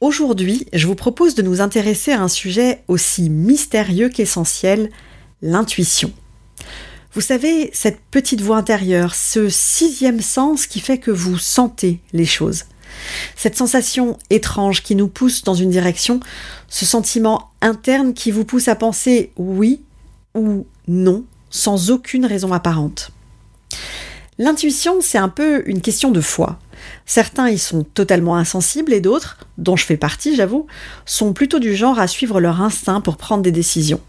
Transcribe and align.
Aujourd'hui, 0.00 0.64
je 0.72 0.86
vous 0.86 0.94
propose 0.94 1.34
de 1.34 1.42
nous 1.42 1.60
intéresser 1.60 2.12
à 2.12 2.22
un 2.22 2.28
sujet 2.28 2.84
aussi 2.86 3.30
mystérieux 3.30 4.08
qu'essentiel, 4.08 4.90
l'intuition. 5.42 6.12
Vous 7.14 7.20
savez, 7.20 7.70
cette 7.72 7.98
petite 8.12 8.40
voix 8.40 8.58
intérieure, 8.58 9.16
ce 9.16 9.48
sixième 9.48 10.20
sens 10.20 10.68
qui 10.68 10.78
fait 10.78 10.98
que 10.98 11.10
vous 11.10 11.36
sentez 11.36 11.98
les 12.12 12.26
choses. 12.26 12.66
Cette 13.34 13.56
sensation 13.56 14.18
étrange 14.30 14.84
qui 14.84 14.94
nous 14.94 15.08
pousse 15.08 15.42
dans 15.42 15.54
une 15.54 15.70
direction, 15.70 16.20
ce 16.68 16.86
sentiment 16.86 17.50
interne 17.60 18.14
qui 18.14 18.30
vous 18.30 18.44
pousse 18.44 18.68
à 18.68 18.76
penser 18.76 19.32
oui 19.36 19.82
ou 20.36 20.64
non 20.86 21.24
sans 21.50 21.90
aucune 21.90 22.24
raison 22.24 22.52
apparente. 22.52 23.10
L'intuition, 24.38 25.00
c'est 25.00 25.18
un 25.18 25.28
peu 25.28 25.68
une 25.68 25.80
question 25.80 26.12
de 26.12 26.20
foi. 26.20 26.60
Certains 27.06 27.48
y 27.48 27.58
sont 27.58 27.84
totalement 27.84 28.36
insensibles 28.36 28.92
et 28.92 29.00
d'autres, 29.00 29.38
dont 29.56 29.76
je 29.76 29.84
fais 29.84 29.96
partie 29.96 30.36
j'avoue, 30.36 30.66
sont 31.06 31.32
plutôt 31.32 31.58
du 31.58 31.74
genre 31.74 31.98
à 31.98 32.06
suivre 32.06 32.40
leur 32.40 32.60
instinct 32.60 33.00
pour 33.00 33.16
prendre 33.16 33.42
des 33.42 33.52
décisions. 33.52 34.00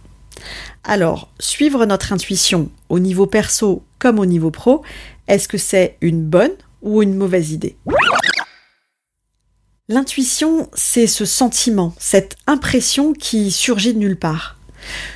Alors, 0.84 1.30
suivre 1.40 1.86
notre 1.86 2.14
intuition 2.14 2.70
au 2.90 3.00
niveau 3.00 3.26
perso 3.26 3.84
comme 4.00 4.20
au 4.20 4.26
niveau 4.26 4.52
pro, 4.52 4.84
est-ce 5.28 5.48
que 5.48 5.58
c'est 5.58 5.98
une 6.02 6.24
bonne 6.24 6.56
ou 6.82 7.02
une 7.02 7.16
mauvaise 7.16 7.52
idée? 7.52 7.76
L'intuition, 9.88 10.70
c'est 10.76 11.08
ce 11.08 11.26
sentiment, 11.26 11.94
cette 11.98 12.36
impression 12.46 13.14
qui 13.14 13.52
surgit 13.52 13.94
de 13.94 14.00
nulle 14.00 14.20
part. 14.20 14.59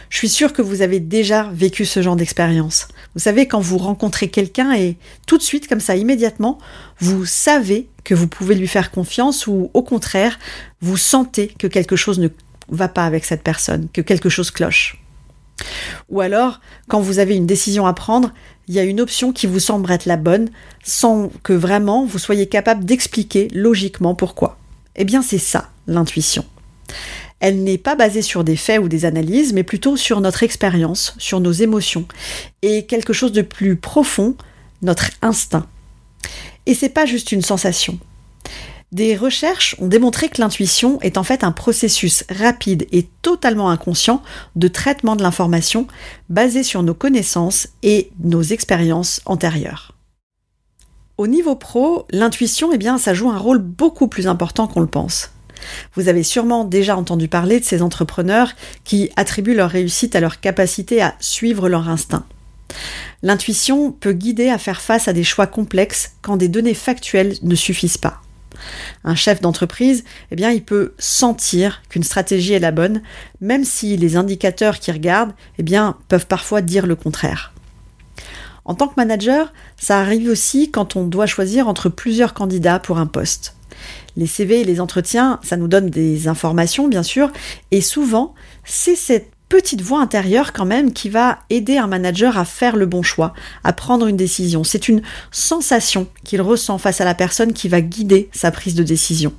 Je 0.09 0.17
suis 0.17 0.29
sûre 0.29 0.53
que 0.53 0.61
vous 0.61 0.81
avez 0.81 0.99
déjà 0.99 1.49
vécu 1.53 1.85
ce 1.85 2.01
genre 2.01 2.15
d'expérience. 2.15 2.87
Vous 3.15 3.21
savez, 3.21 3.47
quand 3.47 3.59
vous 3.59 3.77
rencontrez 3.77 4.29
quelqu'un 4.29 4.73
et 4.73 4.97
tout 5.25 5.37
de 5.37 5.43
suite, 5.43 5.67
comme 5.67 5.79
ça, 5.79 5.95
immédiatement, 5.95 6.59
vous 6.99 7.25
savez 7.25 7.89
que 8.03 8.13
vous 8.13 8.27
pouvez 8.27 8.55
lui 8.55 8.67
faire 8.67 8.91
confiance 8.91 9.47
ou 9.47 9.71
au 9.73 9.83
contraire, 9.83 10.39
vous 10.81 10.97
sentez 10.97 11.47
que 11.47 11.67
quelque 11.67 11.95
chose 11.95 12.19
ne 12.19 12.29
va 12.69 12.87
pas 12.87 13.05
avec 13.05 13.25
cette 13.25 13.43
personne, 13.43 13.87
que 13.93 14.01
quelque 14.01 14.29
chose 14.29 14.51
cloche. 14.51 14.99
Ou 16.09 16.21
alors, 16.21 16.59
quand 16.87 16.99
vous 16.99 17.19
avez 17.19 17.35
une 17.35 17.45
décision 17.45 17.85
à 17.85 17.93
prendre, 17.93 18.31
il 18.67 18.75
y 18.75 18.79
a 18.79 18.83
une 18.83 19.01
option 19.01 19.33
qui 19.33 19.47
vous 19.47 19.59
semble 19.59 19.91
être 19.91 20.05
la 20.05 20.17
bonne, 20.17 20.49
sans 20.83 21.29
que 21.43 21.53
vraiment 21.53 22.05
vous 22.05 22.19
soyez 22.19 22.47
capable 22.47 22.85
d'expliquer 22.85 23.47
logiquement 23.53 24.15
pourquoi. 24.15 24.57
Eh 24.95 25.05
bien, 25.05 25.21
c'est 25.21 25.37
ça, 25.37 25.69
l'intuition. 25.87 26.45
Elle 27.43 27.65
n'est 27.65 27.77
pas 27.77 27.95
basée 27.95 28.21
sur 28.21 28.45
des 28.45 28.55
faits 28.55 28.79
ou 28.79 28.87
des 28.87 29.03
analyses, 29.03 29.51
mais 29.51 29.63
plutôt 29.63 29.97
sur 29.97 30.21
notre 30.21 30.43
expérience, 30.43 31.13
sur 31.17 31.41
nos 31.41 31.51
émotions, 31.51 32.07
et 32.61 32.85
quelque 32.85 33.11
chose 33.11 33.33
de 33.33 33.41
plus 33.41 33.75
profond, 33.75 34.37
notre 34.81 35.09
instinct. 35.21 35.67
Et 36.67 36.73
c'est 36.73 36.87
pas 36.87 37.05
juste 37.05 37.33
une 37.33 37.41
sensation. 37.41 37.99
Des 38.93 39.17
recherches 39.17 39.75
ont 39.79 39.87
démontré 39.87 40.29
que 40.29 40.39
l'intuition 40.39 41.01
est 41.01 41.17
en 41.17 41.25
fait 41.25 41.43
un 41.43 41.51
processus 41.51 42.23
rapide 42.29 42.87
et 42.93 43.09
totalement 43.21 43.69
inconscient 43.69 44.23
de 44.55 44.69
traitement 44.69 45.17
de 45.17 45.23
l'information 45.23 45.85
basé 46.29 46.63
sur 46.63 46.81
nos 46.81 46.93
connaissances 46.93 47.67
et 47.81 48.09
nos 48.23 48.41
expériences 48.41 49.19
antérieures. 49.25 49.97
Au 51.17 51.27
niveau 51.27 51.57
pro, 51.57 52.07
l'intuition, 52.09 52.71
eh 52.71 52.77
bien, 52.77 52.97
ça 52.97 53.13
joue 53.13 53.29
un 53.29 53.37
rôle 53.37 53.59
beaucoup 53.59 54.07
plus 54.07 54.27
important 54.27 54.65
qu'on 54.65 54.79
le 54.79 54.87
pense. 54.87 55.32
Vous 55.95 56.07
avez 56.07 56.23
sûrement 56.23 56.65
déjà 56.65 56.97
entendu 56.97 57.27
parler 57.27 57.59
de 57.59 57.65
ces 57.65 57.81
entrepreneurs 57.81 58.51
qui 58.83 59.11
attribuent 59.15 59.55
leur 59.55 59.69
réussite 59.69 60.15
à 60.15 60.19
leur 60.19 60.39
capacité 60.39 61.01
à 61.01 61.15
suivre 61.19 61.69
leur 61.69 61.89
instinct. 61.89 62.25
L'intuition 63.21 63.91
peut 63.91 64.13
guider 64.13 64.49
à 64.49 64.57
faire 64.57 64.81
face 64.81 65.07
à 65.07 65.13
des 65.13 65.23
choix 65.23 65.47
complexes 65.47 66.13
quand 66.21 66.37
des 66.37 66.47
données 66.47 66.73
factuelles 66.73 67.35
ne 67.41 67.55
suffisent 67.55 67.97
pas. 67.97 68.21
Un 69.03 69.15
chef 69.15 69.41
d'entreprise, 69.41 70.03
eh 70.31 70.35
bien, 70.35 70.51
il 70.51 70.63
peut 70.63 70.93
sentir 70.97 71.81
qu'une 71.89 72.03
stratégie 72.03 72.53
est 72.53 72.59
la 72.59 72.71
bonne, 72.71 73.01
même 73.41 73.65
si 73.65 73.97
les 73.97 74.15
indicateurs 74.15 74.79
qui 74.79 74.91
regardent, 74.91 75.33
eh 75.57 75.63
peuvent 76.07 76.27
parfois 76.27 76.61
dire 76.61 76.85
le 76.85 76.95
contraire. 76.95 77.53
En 78.65 78.75
tant 78.75 78.87
que 78.87 78.93
manager, 78.95 79.51
ça 79.77 79.99
arrive 79.99 80.29
aussi 80.29 80.71
quand 80.71 80.95
on 80.95 81.05
doit 81.05 81.25
choisir 81.25 81.67
entre 81.67 81.89
plusieurs 81.89 82.33
candidats 82.33 82.79
pour 82.79 82.97
un 82.97 83.07
poste. 83.07 83.55
Les 84.15 84.27
CV 84.27 84.61
et 84.61 84.63
les 84.63 84.79
entretiens, 84.79 85.39
ça 85.43 85.57
nous 85.57 85.67
donne 85.67 85.89
des 85.89 86.27
informations, 86.27 86.87
bien 86.87 87.03
sûr, 87.03 87.31
et 87.71 87.81
souvent, 87.81 88.33
c'est 88.63 88.95
cette 88.95 89.31
petite 89.49 89.81
voix 89.81 90.01
intérieure 90.01 90.51
quand 90.51 90.65
même 90.65 90.93
qui 90.93 91.09
va 91.09 91.39
aider 91.51 91.77
un 91.77 91.85
manager 91.85 92.39
à 92.39 92.45
faire 92.45 92.75
le 92.75 92.87
bon 92.87 93.03
choix, 93.03 93.33
à 93.63 93.71
prendre 93.71 94.07
une 94.07 94.17
décision. 94.17 94.63
C'est 94.63 94.87
une 94.87 95.03
sensation 95.31 96.07
qu'il 96.23 96.41
ressent 96.41 96.79
face 96.79 97.01
à 97.01 97.05
la 97.05 97.13
personne 97.13 97.53
qui 97.53 97.69
va 97.69 97.81
guider 97.81 98.29
sa 98.33 98.49
prise 98.49 98.73
de 98.73 98.83
décision. 98.83 99.31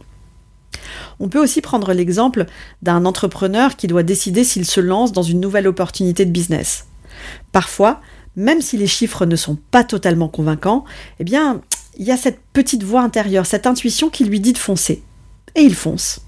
On 1.21 1.29
peut 1.29 1.43
aussi 1.43 1.61
prendre 1.61 1.93
l'exemple 1.93 2.47
d'un 2.83 3.05
entrepreneur 3.05 3.77
qui 3.77 3.87
doit 3.87 4.03
décider 4.03 4.45
s'il 4.45 4.67
se 4.67 4.81
lance 4.81 5.13
dans 5.13 5.23
une 5.23 5.41
nouvelle 5.41 5.67
opportunité 5.67 6.25
de 6.25 6.31
business. 6.31 6.87
Parfois, 7.53 8.01
même 8.37 8.61
si 8.61 8.77
les 8.77 8.87
chiffres 8.87 9.27
ne 9.27 9.37
sont 9.37 9.57
pas 9.71 9.85
totalement 9.85 10.29
convaincants, 10.29 10.85
eh 11.19 11.25
bien, 11.25 11.61
il 11.99 12.05
y 12.05 12.11
a 12.11 12.17
cette 12.17 12.41
petite 12.53 12.83
voix 12.83 13.03
intérieure, 13.03 13.47
cette 13.47 13.67
intuition 13.67 14.11
qui 14.11 14.25
lui 14.25 14.41
dit 14.41 14.53
de 14.53 14.59
foncer. 14.59 15.03
Et 15.55 15.63
il 15.63 15.75
fonce. 15.75 16.21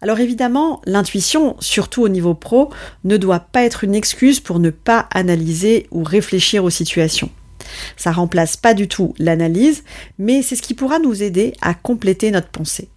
Alors 0.00 0.20
évidemment, 0.20 0.80
l'intuition, 0.84 1.56
surtout 1.60 2.02
au 2.02 2.08
niveau 2.08 2.34
pro, 2.34 2.70
ne 3.04 3.16
doit 3.16 3.40
pas 3.40 3.64
être 3.64 3.84
une 3.84 3.94
excuse 3.94 4.40
pour 4.40 4.60
ne 4.60 4.70
pas 4.70 5.08
analyser 5.12 5.86
ou 5.90 6.02
réfléchir 6.02 6.64
aux 6.64 6.70
situations. 6.70 7.30
Ça 7.96 8.12
remplace 8.12 8.56
pas 8.56 8.74
du 8.74 8.88
tout 8.88 9.14
l'analyse, 9.18 9.84
mais 10.18 10.42
c'est 10.42 10.56
ce 10.56 10.62
qui 10.62 10.74
pourra 10.74 10.98
nous 10.98 11.22
aider 11.22 11.54
à 11.60 11.74
compléter 11.74 12.30
notre 12.30 12.48
pensée. 12.48 12.88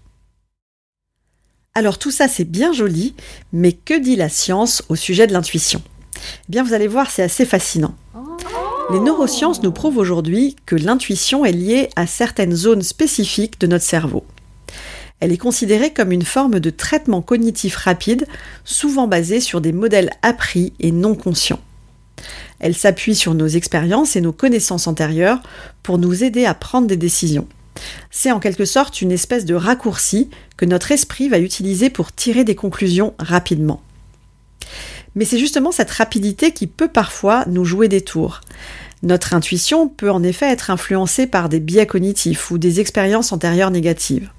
Alors 1.74 1.97
tout 1.97 2.12
ça 2.12 2.28
c'est 2.28 2.46
bien 2.46 2.74
joli, 2.74 3.16
mais 3.53 3.72
que 3.72 3.97
dit 3.97 4.16
la 4.16 4.30
science 4.30 4.84
au 4.90 4.96
sujet 4.96 5.25
de 5.25 5.34
l'intuition? 5.34 5.81
Eh 6.16 6.20
Bien 6.50 6.64
vous 6.64 6.74
allez 6.74 6.88
voir, 6.88 7.09
c'est 7.09 7.24
assez 7.24 7.46
fascinant. 7.46 7.96
Les 8.91 9.00
neurosciences 9.00 9.63
nous 9.63 9.72
prouvent 9.72 9.97
aujourd'hui 9.97 10.57
que 10.66 10.75
l'intuition 10.75 11.46
est 11.46 11.53
liée 11.53 11.90
à 11.96 12.07
certaines 12.07 12.53
zones 12.53 12.81
spécifiques 12.81 13.57
de 13.62 13.68
notre 13.68 13.85
cerveau. 13.85 14.25
Elle 15.22 15.32
est 15.32 15.38
considérée 15.38 15.93
comme 15.93 16.11
une 16.11 16.26
forme 16.26 16.59
de 16.59 16.70
traitement 16.70 17.22
cognitif 17.22 17.78
rapide, 17.78 18.28
souvent 18.66 19.08
basé 19.08 19.40
sur 19.40 19.61
des 19.61 19.72
modèles 19.72 20.09
appris 20.23 20.73
et 20.82 20.91
non 20.91 21.16
conscients. 21.16 21.61
Elle 22.59 22.76
s'appuie 22.76 23.16
sur 23.16 23.34
nos 23.34 23.47
expériences 23.47 24.17
et 24.17 24.22
nos 24.22 24.34
connaissances 24.34 24.88
antérieures 24.88 25.41
pour 25.84 25.97
nous 25.97 26.26
aider 26.26 26.46
à 26.46 26.53
prendre 26.53 26.88
des 26.88 26.97
décisions. 26.97 27.47
C'est 28.09 28.32
en 28.32 28.41
quelque 28.41 28.66
sorte 28.66 29.02
une 29.02 29.14
espèce 29.14 29.46
de 29.46 29.55
raccourci 29.55 30.29
que 30.58 30.66
notre 30.66 30.91
esprit 30.91 31.29
va 31.29 31.40
utiliser 31.40 31.90
pour 31.90 32.11
tirer 32.11 32.43
des 32.43 32.55
conclusions 32.55 33.14
rapidement. 33.20 33.82
Mais 35.16 35.25
c'est 35.25 35.40
justement 35.40 35.72
cette 35.72 35.91
rapidité 35.91 36.52
qui 36.52 36.67
peut 36.67 36.87
parfois 36.87 37.43
nous 37.47 37.66
jouer 37.66 37.87
des 37.87 38.02
tours. 38.02 38.41
Notre 39.03 39.34
intuition 39.34 39.87
peut 39.87 40.11
en 40.11 40.23
effet 40.23 40.52
être 40.52 40.69
influencée 40.69 41.28
par 41.28 41.49
des 41.49 41.59
biais 41.59 41.87
cognitifs 41.87 42.52
ou 42.52 42.58
des 42.58 42.79
expériences 42.79 43.31
antérieures 43.31 43.72
négatives. 43.72 44.29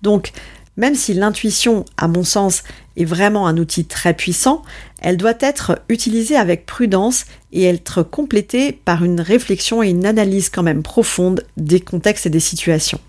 Donc, 0.00 0.32
même 0.76 0.94
si 0.94 1.12
l'intuition, 1.12 1.84
à 1.98 2.08
mon 2.08 2.24
sens, 2.24 2.62
est 2.96 3.04
vraiment 3.04 3.46
un 3.46 3.58
outil 3.58 3.84
très 3.84 4.14
puissant, 4.14 4.62
elle 5.00 5.18
doit 5.18 5.34
être 5.40 5.80
utilisée 5.90 6.36
avec 6.36 6.64
prudence 6.64 7.26
et 7.52 7.64
être 7.64 8.02
complétée 8.02 8.72
par 8.72 9.04
une 9.04 9.20
réflexion 9.20 9.82
et 9.82 9.90
une 9.90 10.06
analyse 10.06 10.48
quand 10.48 10.62
même 10.62 10.82
profonde 10.82 11.44
des 11.58 11.80
contextes 11.80 12.26
et 12.26 12.30
des 12.30 12.40
situations. 12.40 13.00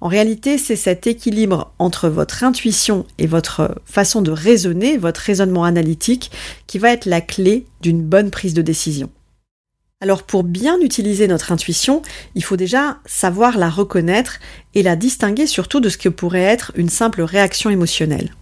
En 0.00 0.08
réalité, 0.08 0.58
c'est 0.58 0.76
cet 0.76 1.06
équilibre 1.06 1.72
entre 1.78 2.08
votre 2.08 2.44
intuition 2.44 3.06
et 3.18 3.26
votre 3.26 3.80
façon 3.84 4.22
de 4.22 4.30
raisonner, 4.30 4.96
votre 4.96 5.20
raisonnement 5.20 5.64
analytique, 5.64 6.30
qui 6.66 6.78
va 6.78 6.92
être 6.92 7.06
la 7.06 7.20
clé 7.20 7.66
d'une 7.80 8.02
bonne 8.02 8.30
prise 8.30 8.54
de 8.54 8.62
décision. 8.62 9.10
Alors 10.00 10.24
pour 10.24 10.42
bien 10.42 10.80
utiliser 10.80 11.28
notre 11.28 11.52
intuition, 11.52 12.02
il 12.34 12.42
faut 12.42 12.56
déjà 12.56 12.98
savoir 13.06 13.56
la 13.56 13.70
reconnaître 13.70 14.40
et 14.74 14.82
la 14.82 14.96
distinguer 14.96 15.46
surtout 15.46 15.78
de 15.78 15.88
ce 15.88 15.96
que 15.96 16.08
pourrait 16.08 16.40
être 16.40 16.72
une 16.74 16.88
simple 16.88 17.22
réaction 17.22 17.70
émotionnelle. 17.70 18.34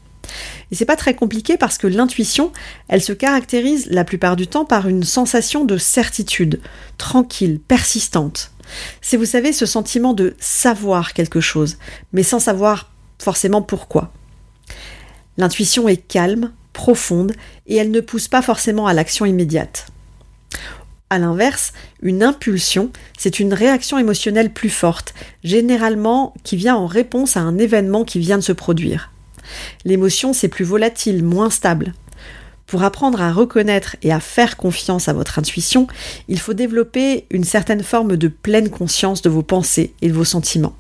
Et 0.71 0.75
c'est 0.75 0.87
pas 0.87 0.97
très 0.97 1.15
compliqué 1.15 1.59
parce 1.59 1.77
que 1.77 1.87
l'intuition, 1.87 2.53
elle 2.89 3.03
se 3.03 3.13
caractérise 3.13 3.89
la 3.91 4.05
plupart 4.05 4.37
du 4.37 4.47
temps 4.47 4.65
par 4.65 4.89
une 4.89 5.03
sensation 5.03 5.67
de 5.67 5.77
certitude, 5.77 6.61
tranquille, 6.97 7.61
persistante. 7.61 8.53
C'est, 9.01 9.17
vous 9.17 9.25
savez, 9.25 9.53
ce 9.53 9.67
sentiment 9.67 10.15
de 10.15 10.35
savoir 10.39 11.13
quelque 11.13 11.41
chose, 11.41 11.79
mais 12.13 12.23
sans 12.23 12.39
savoir 12.39 12.91
forcément 13.19 13.63
pourquoi. 13.63 14.13
L'intuition 15.37 15.89
est 15.89 15.97
calme, 15.97 16.53
profonde, 16.73 17.33
et 17.67 17.77
elle 17.77 17.91
ne 17.91 18.01
pousse 18.01 18.29
pas 18.29 18.43
forcément 18.43 18.87
à 18.87 18.95
l'action 18.95 19.25
immédiate. 19.27 19.87
A 21.09 21.19
l'inverse, 21.19 21.73
une 22.03 22.23
impulsion, 22.23 22.91
c'est 23.19 23.41
une 23.41 23.53
réaction 23.53 23.99
émotionnelle 23.99 24.53
plus 24.53 24.71
forte, 24.71 25.13
généralement 25.43 26.35
qui 26.45 26.57
vient 26.57 26.77
en 26.77 26.87
réponse 26.87 27.37
à 27.37 27.41
un 27.41 27.59
événement 27.59 28.05
qui 28.05 28.21
vient 28.21 28.39
de 28.39 28.43
se 28.43 28.53
produire. 28.53 29.11
L'émotion, 29.85 30.33
c'est 30.33 30.49
plus 30.49 30.65
volatile, 30.65 31.25
moins 31.25 31.51
stable. 31.51 31.95
Pour 32.71 32.85
apprendre 32.85 33.21
à 33.21 33.33
reconnaître 33.33 33.97
et 34.01 34.13
à 34.13 34.21
faire 34.21 34.57
confiance 34.57 35.09
à 35.09 35.13
votre 35.13 35.41
intuition, 35.41 35.89
il 36.29 36.39
faut 36.39 36.55
développer 36.55 37.27
une 37.29 37.43
certaine 37.43 37.83
forme 37.83 38.17
de 38.17 38.29
pleine 38.29 38.71
conscience 38.71 39.23
de 39.23 39.29
vos 39.29 39.43
pensées 39.43 39.93
et 40.03 40.09
de 40.09 40.13
vos 40.13 40.23
sentiments. 40.23 40.77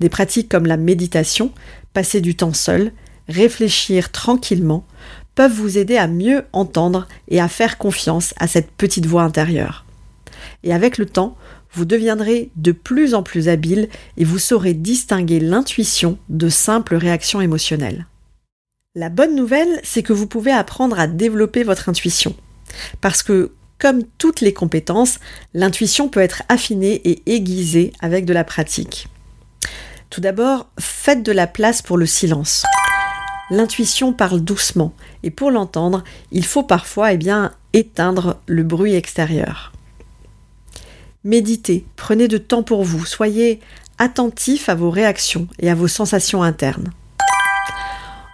Des 0.00 0.08
pratiques 0.08 0.48
comme 0.48 0.66
la 0.66 0.76
méditation, 0.76 1.52
passer 1.92 2.20
du 2.20 2.34
temps 2.34 2.54
seul, 2.54 2.90
réfléchir 3.28 4.10
tranquillement, 4.10 4.84
peuvent 5.36 5.52
vous 5.52 5.78
aider 5.78 5.96
à 5.96 6.08
mieux 6.08 6.42
entendre 6.52 7.06
et 7.28 7.40
à 7.40 7.46
faire 7.46 7.78
confiance 7.78 8.34
à 8.40 8.48
cette 8.48 8.72
petite 8.72 9.06
voix 9.06 9.22
intérieure. 9.22 9.84
Et 10.64 10.72
avec 10.72 10.98
le 10.98 11.06
temps, 11.06 11.36
vous 11.72 11.84
deviendrez 11.84 12.50
de 12.56 12.72
plus 12.72 13.14
en 13.14 13.22
plus 13.22 13.48
habile 13.48 13.88
et 14.16 14.24
vous 14.24 14.40
saurez 14.40 14.74
distinguer 14.74 15.38
l'intuition 15.38 16.18
de 16.30 16.48
simples 16.48 16.96
réactions 16.96 17.40
émotionnelles. 17.40 18.06
La 18.96 19.08
bonne 19.08 19.36
nouvelle, 19.36 19.78
c'est 19.84 20.02
que 20.02 20.12
vous 20.12 20.26
pouvez 20.26 20.50
apprendre 20.50 20.98
à 20.98 21.06
développer 21.06 21.62
votre 21.62 21.88
intuition. 21.88 22.34
Parce 23.00 23.22
que, 23.22 23.52
comme 23.78 24.02
toutes 24.18 24.40
les 24.40 24.52
compétences, 24.52 25.20
l'intuition 25.54 26.08
peut 26.08 26.18
être 26.18 26.42
affinée 26.48 27.00
et 27.04 27.22
aiguisée 27.32 27.92
avec 28.00 28.24
de 28.24 28.32
la 28.32 28.42
pratique. 28.42 29.06
Tout 30.10 30.20
d'abord, 30.20 30.66
faites 30.80 31.22
de 31.22 31.30
la 31.30 31.46
place 31.46 31.82
pour 31.82 31.98
le 31.98 32.06
silence. 32.06 32.64
L'intuition 33.48 34.12
parle 34.12 34.40
doucement 34.40 34.92
et 35.22 35.30
pour 35.30 35.52
l'entendre, 35.52 36.02
il 36.32 36.44
faut 36.44 36.64
parfois 36.64 37.12
eh 37.12 37.18
éteindre 37.72 38.40
le 38.46 38.64
bruit 38.64 38.96
extérieur. 38.96 39.70
Méditez, 41.22 41.86
prenez 41.94 42.26
de 42.26 42.38
temps 42.38 42.64
pour 42.64 42.82
vous, 42.82 43.06
soyez 43.06 43.60
attentif 43.98 44.68
à 44.68 44.74
vos 44.74 44.90
réactions 44.90 45.46
et 45.60 45.70
à 45.70 45.76
vos 45.76 45.86
sensations 45.86 46.42
internes. 46.42 46.90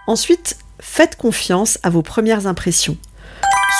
Ensuite, 0.07 0.57
faites 0.79 1.17
confiance 1.17 1.79
à 1.83 1.89
vos 1.89 2.01
premières 2.01 2.47
impressions. 2.47 2.97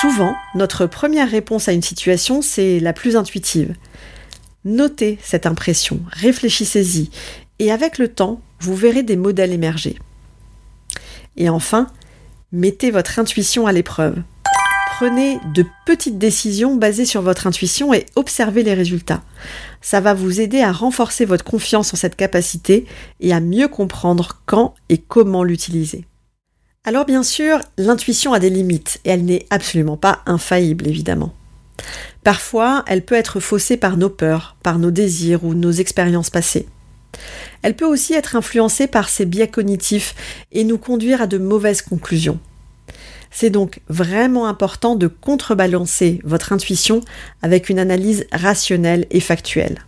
Souvent, 0.00 0.34
notre 0.54 0.86
première 0.86 1.30
réponse 1.30 1.68
à 1.68 1.72
une 1.72 1.82
situation, 1.82 2.42
c'est 2.42 2.80
la 2.80 2.92
plus 2.92 3.16
intuitive. 3.16 3.74
Notez 4.64 5.18
cette 5.22 5.46
impression, 5.46 6.00
réfléchissez-y, 6.12 7.10
et 7.58 7.72
avec 7.72 7.96
le 7.98 8.08
temps, 8.08 8.40
vous 8.60 8.76
verrez 8.76 9.02
des 9.02 9.16
modèles 9.16 9.52
émerger. 9.52 9.98
Et 11.36 11.48
enfin, 11.48 11.86
mettez 12.52 12.90
votre 12.90 13.18
intuition 13.18 13.66
à 13.66 13.72
l'épreuve. 13.72 14.22
Prenez 14.98 15.38
de 15.54 15.64
petites 15.86 16.18
décisions 16.18 16.74
basées 16.74 17.06
sur 17.06 17.22
votre 17.22 17.46
intuition 17.46 17.94
et 17.94 18.04
observez 18.16 18.64
les 18.64 18.74
résultats. 18.74 19.22
Ça 19.80 20.00
va 20.00 20.12
vous 20.12 20.40
aider 20.40 20.60
à 20.60 20.72
renforcer 20.72 21.24
votre 21.24 21.44
confiance 21.44 21.94
en 21.94 21.96
cette 21.96 22.16
capacité 22.16 22.84
et 23.20 23.32
à 23.32 23.40
mieux 23.40 23.68
comprendre 23.68 24.42
quand 24.44 24.74
et 24.88 24.98
comment 24.98 25.44
l'utiliser. 25.44 26.04
Alors 26.88 27.04
bien 27.04 27.22
sûr, 27.22 27.60
l'intuition 27.76 28.32
a 28.32 28.38
des 28.38 28.48
limites 28.48 28.98
et 29.04 29.10
elle 29.10 29.26
n'est 29.26 29.44
absolument 29.50 29.98
pas 29.98 30.22
infaillible 30.24 30.88
évidemment. 30.88 31.34
Parfois, 32.24 32.82
elle 32.86 33.04
peut 33.04 33.14
être 33.14 33.40
faussée 33.40 33.76
par 33.76 33.98
nos 33.98 34.08
peurs, 34.08 34.56
par 34.62 34.78
nos 34.78 34.90
désirs 34.90 35.44
ou 35.44 35.52
nos 35.52 35.70
expériences 35.70 36.30
passées. 36.30 36.66
Elle 37.60 37.76
peut 37.76 37.84
aussi 37.84 38.14
être 38.14 38.36
influencée 38.36 38.86
par 38.86 39.10
ses 39.10 39.26
biais 39.26 39.48
cognitifs 39.48 40.14
et 40.50 40.64
nous 40.64 40.78
conduire 40.78 41.20
à 41.20 41.26
de 41.26 41.36
mauvaises 41.36 41.82
conclusions. 41.82 42.40
C'est 43.30 43.50
donc 43.50 43.80
vraiment 43.90 44.46
important 44.46 44.96
de 44.96 45.08
contrebalancer 45.08 46.22
votre 46.24 46.54
intuition 46.54 47.02
avec 47.42 47.68
une 47.68 47.80
analyse 47.80 48.26
rationnelle 48.32 49.06
et 49.10 49.20
factuelle. 49.20 49.84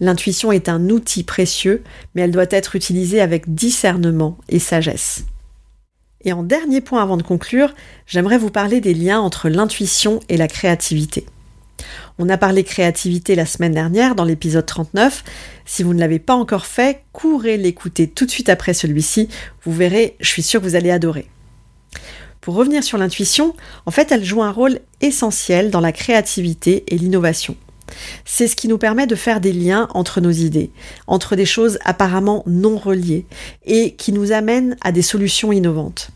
L'intuition 0.00 0.52
est 0.52 0.70
un 0.70 0.88
outil 0.88 1.22
précieux, 1.22 1.84
mais 2.14 2.22
elle 2.22 2.32
doit 2.32 2.46
être 2.48 2.76
utilisée 2.76 3.20
avec 3.20 3.54
discernement 3.54 4.38
et 4.48 4.58
sagesse. 4.58 5.26
Et 6.24 6.32
en 6.32 6.42
dernier 6.42 6.80
point 6.80 7.02
avant 7.02 7.16
de 7.16 7.22
conclure, 7.22 7.74
j'aimerais 8.06 8.38
vous 8.38 8.50
parler 8.50 8.80
des 8.80 8.94
liens 8.94 9.20
entre 9.20 9.48
l'intuition 9.48 10.20
et 10.28 10.36
la 10.36 10.48
créativité. 10.48 11.26
On 12.18 12.28
a 12.28 12.36
parlé 12.36 12.64
créativité 12.64 13.36
la 13.36 13.46
semaine 13.46 13.72
dernière 13.72 14.16
dans 14.16 14.24
l'épisode 14.24 14.66
39. 14.66 15.22
Si 15.64 15.84
vous 15.84 15.94
ne 15.94 16.00
l'avez 16.00 16.18
pas 16.18 16.34
encore 16.34 16.66
fait, 16.66 17.04
courez 17.12 17.56
l'écouter 17.56 18.08
tout 18.08 18.26
de 18.26 18.30
suite 18.30 18.48
après 18.48 18.74
celui-ci. 18.74 19.28
Vous 19.62 19.72
verrez, 19.72 20.16
je 20.18 20.28
suis 20.28 20.42
sûre 20.42 20.60
que 20.60 20.66
vous 20.66 20.74
allez 20.74 20.90
adorer. 20.90 21.28
Pour 22.40 22.54
revenir 22.54 22.82
sur 22.82 22.98
l'intuition, 22.98 23.54
en 23.86 23.90
fait, 23.90 24.10
elle 24.10 24.24
joue 24.24 24.42
un 24.42 24.50
rôle 24.50 24.80
essentiel 25.00 25.70
dans 25.70 25.80
la 25.80 25.92
créativité 25.92 26.84
et 26.88 26.98
l'innovation. 26.98 27.56
C'est 28.24 28.48
ce 28.48 28.56
qui 28.56 28.68
nous 28.68 28.78
permet 28.78 29.06
de 29.06 29.14
faire 29.14 29.40
des 29.40 29.52
liens 29.52 29.88
entre 29.94 30.20
nos 30.20 30.30
idées, 30.30 30.70
entre 31.06 31.36
des 31.36 31.46
choses 31.46 31.78
apparemment 31.84 32.42
non 32.46 32.76
reliées, 32.76 33.26
et 33.64 33.94
qui 33.94 34.12
nous 34.12 34.32
amènent 34.32 34.76
à 34.82 34.92
des 34.92 35.02
solutions 35.02 35.52
innovantes. 35.52 36.10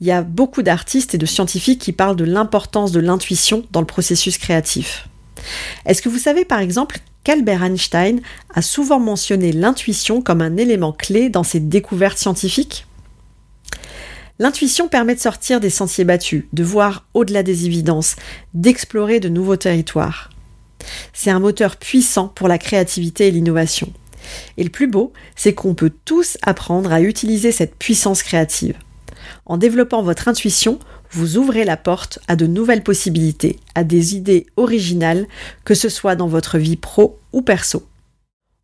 Il 0.00 0.06
y 0.06 0.12
a 0.12 0.22
beaucoup 0.22 0.62
d'artistes 0.62 1.14
et 1.14 1.18
de 1.18 1.26
scientifiques 1.26 1.80
qui 1.80 1.92
parlent 1.92 2.16
de 2.16 2.24
l'importance 2.24 2.92
de 2.92 3.00
l'intuition 3.00 3.64
dans 3.72 3.80
le 3.80 3.86
processus 3.86 4.38
créatif. 4.38 5.08
Est-ce 5.86 6.02
que 6.02 6.08
vous 6.08 6.18
savez 6.18 6.44
par 6.44 6.60
exemple 6.60 6.98
qu'Albert 7.24 7.64
Einstein 7.64 8.20
a 8.54 8.62
souvent 8.62 9.00
mentionné 9.00 9.52
l'intuition 9.52 10.22
comme 10.22 10.40
un 10.42 10.56
élément 10.56 10.92
clé 10.92 11.28
dans 11.28 11.42
ses 11.42 11.60
découvertes 11.60 12.18
scientifiques? 12.18 12.86
L'intuition 14.38 14.88
permet 14.88 15.14
de 15.14 15.20
sortir 15.20 15.60
des 15.60 15.68
sentiers 15.68 16.04
battus, 16.04 16.44
de 16.54 16.64
voir 16.64 17.06
au-delà 17.12 17.42
des 17.42 17.66
évidences, 17.66 18.16
d'explorer 18.54 19.20
de 19.20 19.28
nouveaux 19.28 19.56
territoires. 19.56 20.29
C'est 21.12 21.30
un 21.30 21.38
moteur 21.38 21.76
puissant 21.76 22.28
pour 22.28 22.48
la 22.48 22.58
créativité 22.58 23.28
et 23.28 23.30
l'innovation. 23.30 23.92
Et 24.56 24.64
le 24.64 24.70
plus 24.70 24.86
beau, 24.86 25.12
c'est 25.36 25.54
qu'on 25.54 25.74
peut 25.74 25.92
tous 26.04 26.38
apprendre 26.42 26.92
à 26.92 27.00
utiliser 27.00 27.52
cette 27.52 27.76
puissance 27.76 28.22
créative. 28.22 28.76
En 29.46 29.56
développant 29.56 30.02
votre 30.02 30.28
intuition, 30.28 30.78
vous 31.10 31.36
ouvrez 31.36 31.64
la 31.64 31.76
porte 31.76 32.20
à 32.28 32.36
de 32.36 32.46
nouvelles 32.46 32.82
possibilités, 32.82 33.58
à 33.74 33.84
des 33.84 34.14
idées 34.14 34.46
originales, 34.56 35.26
que 35.64 35.74
ce 35.74 35.88
soit 35.88 36.16
dans 36.16 36.28
votre 36.28 36.58
vie 36.58 36.76
pro 36.76 37.18
ou 37.32 37.42
perso. 37.42 37.86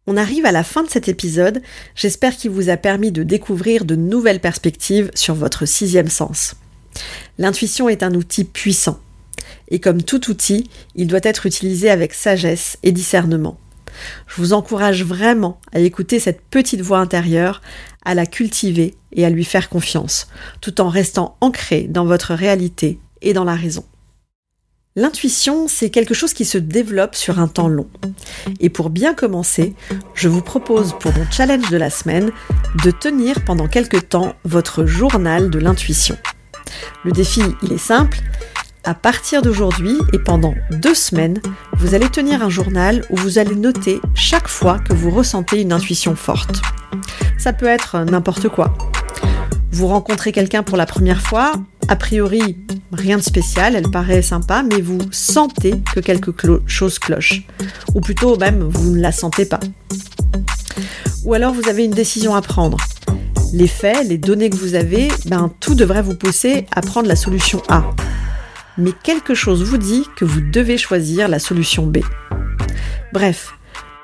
On 0.07 0.17
arrive 0.17 0.47
à 0.47 0.53
la 0.53 0.63
fin 0.63 0.85
de 0.85 0.91
cet 0.91 1.09
épisode, 1.09 1.61
j'espère 1.97 2.37
qu'il 2.37 2.53
vous 2.53 2.69
a 2.69 2.77
permis 2.77 3.11
de 3.11 3.25
découvrir 3.25 3.85
de 3.85 3.97
nouvelles 3.97 4.41
perspectives 4.41 5.11
sur 5.15 5.35
votre 5.35 5.67
sixième 5.67 6.09
sens. 6.09 6.55
L'intuition 7.39 7.89
est 7.89 8.05
un 8.05 8.15
outil 8.15 8.45
puissant, 8.45 9.01
et 9.69 9.79
comme 9.79 10.03
tout 10.03 10.31
outil, 10.31 10.71
il 10.95 11.07
doit 11.07 11.21
être 11.23 11.47
utilisé 11.47 11.91
avec 11.91 12.15
sagesse 12.15 12.79
et 12.83 12.93
discernement. 12.93 13.59
Je 14.27 14.37
vous 14.37 14.53
encourage 14.53 15.05
vraiment 15.05 15.61
à 15.73 15.81
écouter 15.81 16.21
cette 16.21 16.43
petite 16.43 16.81
voix 16.81 16.99
intérieure, 16.99 17.63
à 18.05 18.15
la 18.15 18.27
cultiver 18.27 18.95
et 19.13 19.25
à 19.25 19.31
lui 19.31 19.45
faire 19.45 19.69
confiance, 19.69 20.29
tout 20.61 20.81
en 20.81 20.89
restant 20.89 21.37
ancré 21.41 21.83
dans 21.89 22.05
votre 22.05 22.35
réalité 22.35 23.01
et 23.23 23.33
dans 23.33 23.45
la 23.45 23.55
raison. 23.55 23.85
L'intuition, 24.99 25.69
c'est 25.69 25.91
quelque 25.91 26.15
chose 26.15 26.33
qui 26.33 26.47
se 26.47 26.57
développe 26.57 27.15
sur 27.15 27.39
un 27.39 27.49
temps 27.49 27.69
long. 27.69 27.89
Et 28.61 28.71
pour 28.71 28.89
bien 28.89 29.13
commencer, 29.13 29.75
je 30.15 30.27
vous 30.27 30.41
propose 30.41 30.95
pour 30.99 31.13
mon 31.13 31.31
challenge 31.31 31.69
de 31.69 31.77
la 31.77 31.91
semaine 31.91 32.31
de 32.83 32.91
tenir 32.91 33.45
pendant 33.45 33.69
quelques 33.69 34.09
temps 34.09 34.35
votre 34.45 34.87
journal 34.87 35.51
de 35.51 35.59
l'intuition. 35.59 36.17
Le 37.05 37.13
défi, 37.13 37.43
il 37.63 37.75
est 37.75 37.79
simple. 37.79 38.21
À 38.87 38.95
partir 38.95 39.43
d'aujourd'hui 39.43 39.97
et 40.13 40.19
pendant 40.21 40.55
deux 40.71 40.95
semaines, 40.95 41.41
vous 41.77 41.97
allez 41.97 42.09
tenir 42.09 42.45
un 42.45 42.49
journal 42.49 43.05
où 43.11 43.17
vous 43.17 43.39
allez 43.39 43.57
noter 43.57 44.01
chaque 44.15 44.47
fois 44.47 44.79
que 44.79 44.93
vous 44.93 45.11
ressentez 45.11 45.61
une 45.61 45.73
intuition 45.73 46.15
forte. 46.15 46.63
Ça 47.37 47.53
peut 47.53 47.67
être 47.67 47.99
n'importe 48.05 48.49
quoi. 48.49 48.79
Vous 49.73 49.89
rencontrez 49.89 50.31
quelqu'un 50.31 50.63
pour 50.63 50.77
la 50.77 50.87
première 50.87 51.21
fois, 51.21 51.55
a 51.89 51.97
priori 51.97 52.59
rien 52.93 53.17
de 53.17 53.23
spécial, 53.23 53.75
elle 53.75 53.91
paraît 53.91 54.23
sympa, 54.23 54.63
mais 54.63 54.81
vous 54.81 54.99
sentez 55.11 55.75
que 55.93 55.99
quelque 55.99 56.31
chose 56.67 57.01
cloche. 57.01 57.43
Ou 57.97 58.01
plutôt 58.01 58.37
même, 58.37 58.63
vous 58.63 58.95
ne 58.95 59.01
la 59.01 59.11
sentez 59.11 59.47
pas. 59.47 59.61
Ou 61.25 61.35
alors 61.35 61.53
vous 61.53 61.69
avez 61.69 61.85
une 61.85 61.91
décision 61.91 62.37
à 62.37 62.41
prendre. 62.41 62.77
Les 63.53 63.67
faits, 63.67 64.07
les 64.07 64.19
données 64.19 64.49
que 64.49 64.57
vous 64.57 64.77
avez, 64.77 65.09
ben, 65.25 65.51
tout 65.59 65.75
devrait 65.75 66.03
vous 66.03 66.15
pousser 66.15 66.67
à 66.71 66.83
prendre 66.83 67.09
la 67.09 67.17
solution 67.17 67.61
A. 67.69 67.83
Mais 68.79 68.93
quelque 69.03 69.35
chose 69.35 69.65
vous 69.65 69.79
dit 69.79 70.07
que 70.17 70.25
vous 70.25 70.41
devez 70.41 70.79
choisir 70.79 71.29
la 71.29 71.39
solution 71.39 71.87
B. 71.87 71.99
Bref, 73.13 73.55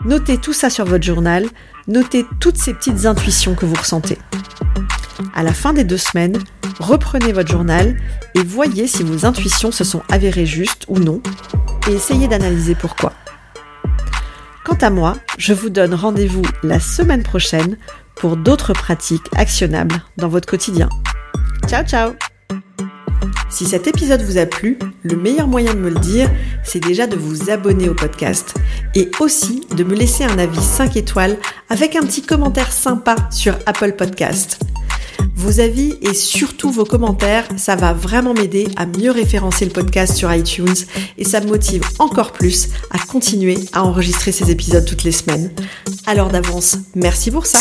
notez 0.05 0.39
tout 0.39 0.53
ça 0.53 0.71
sur 0.71 0.85
votre 0.85 1.05
journal, 1.05 1.47
notez 1.89 2.27
toutes 2.41 2.57
ces 2.57 2.75
petites 2.75 3.07
intuitions 3.07 3.55
que 3.55 3.67
vous 3.67 3.75
ressentez. 3.75 4.19
À 5.35 5.43
la 5.43 5.53
fin 5.53 5.73
des 5.73 5.85
deux 5.85 5.99
semaines, 5.99 6.39
reprenez 6.79 7.33
votre 7.33 7.51
journal 7.51 7.97
et 8.35 8.43
voyez 8.43 8.87
si 8.87 9.03
vos 9.03 9.27
intuitions 9.27 9.73
se 9.73 9.85
sont 9.85 10.03
avérées 10.11 10.47
justes 10.47 10.85
ou 10.89 10.99
non, 10.99 11.23
et 11.89 11.93
essayez 11.93 12.29
d'analyser 12.29 12.75
pourquoi. 12.75 13.13
Quant 14.65 14.79
à 14.81 14.91
moi, 14.91 15.17
je 15.39 15.53
vous 15.53 15.71
donne 15.71 15.95
rendez-vous 15.95 16.43
la 16.63 16.81
semaine 16.81 17.23
prochaine 17.23 17.77
pour 18.15 18.37
d'autres 18.37 18.73
pratiques 18.73 19.29
actionnables 19.37 20.03
dans 20.17 20.29
votre 20.29 20.49
quotidien. 20.49 20.89
Ciao 21.69 21.85
ciao 21.85 22.13
Si 23.51 23.67
cet 23.67 23.87
épisode 23.87 24.23
vous 24.23 24.39
a 24.39 24.47
plu, 24.47 24.79
le 25.03 25.17
meilleur 25.17 25.47
moyen 25.47 25.75
de 25.75 25.79
me 25.79 25.91
le 25.91 26.01
dire, 26.01 26.31
c'est 26.65 26.81
déjà 26.81 27.07
de 27.07 27.17
vous 27.17 27.51
abonner 27.51 27.89
au 27.89 27.95
podcast 27.95 28.55
et 28.95 29.11
aussi 29.21 29.67
de 29.77 29.85
me 29.85 29.95
laisser 29.95 30.25
un 30.25 30.39
avis 30.39 30.61
5 30.61 30.97
étoiles 30.97 31.39
avec 31.69 31.97
un 31.97 32.03
petit 32.03 32.23
commentaire 32.23 32.73
sympa 32.73 33.17
sur 33.31 33.57
Apple 33.67 33.93
Podcast. 33.93 34.59
Vos 35.35 35.61
avis 35.61 35.97
et 36.03 36.15
surtout 36.15 36.71
vos 36.71 36.85
commentaires, 36.85 37.49
ça 37.57 37.75
va 37.75 37.93
vraiment 37.93 38.35
m'aider 38.35 38.69
à 38.77 38.87
mieux 38.87 39.11
référencer 39.11 39.65
le 39.65 39.73
podcast 39.73 40.15
sur 40.15 40.33
iTunes 40.33 40.75
et 41.19 41.25
ça 41.25 41.41
me 41.41 41.49
motive 41.49 41.83
encore 41.99 42.33
plus 42.33 42.69
à 42.91 42.99
continuer 42.99 43.59
à 43.73 43.83
enregistrer 43.85 44.33
ces 44.33 44.51
épisodes 44.51 44.85
toutes 44.85 45.05
les 45.05 45.13
semaines. 45.13 45.51
Alors 46.07 46.29
d'avance, 46.29 46.79
merci 46.95 47.31
pour 47.31 47.47
ça. 47.47 47.59